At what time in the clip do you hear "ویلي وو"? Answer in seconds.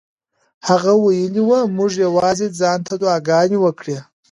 1.05-1.59